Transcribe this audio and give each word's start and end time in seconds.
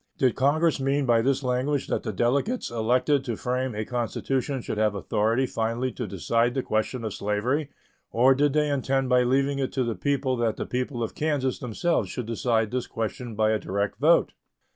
Did 0.17 0.33
Congress 0.35 0.79
mean 0.79 1.05
by 1.05 1.21
this 1.21 1.43
language 1.43 1.85
that 1.85 2.01
the 2.01 2.11
delegates 2.11 2.71
elected 2.71 3.23
to 3.25 3.35
frame 3.37 3.75
a 3.75 3.85
constitution 3.85 4.59
should 4.59 4.79
have 4.79 4.95
authority 4.95 5.45
finally 5.45 5.91
to 5.91 6.07
decide 6.07 6.55
the 6.55 6.63
question 6.63 7.03
of 7.03 7.13
slavery, 7.13 7.69
or 8.09 8.33
did 8.33 8.53
they 8.53 8.69
intend 8.69 9.09
by 9.09 9.21
leaving 9.21 9.59
it 9.59 9.71
to 9.73 9.83
the 9.83 9.93
people 9.93 10.35
that 10.37 10.55
the 10.57 10.65
people 10.65 11.03
of 11.03 11.13
Kansas 11.13 11.59
themselves 11.59 12.09
should 12.09 12.25
decide 12.25 12.71
this 12.71 12.87
question 12.87 13.35
by 13.35 13.51
a 13.51 13.59
direct 13.59 13.99
vote? 13.99 14.31